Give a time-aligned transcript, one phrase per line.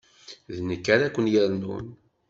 [0.55, 1.85] D nekk ara ken-yernun.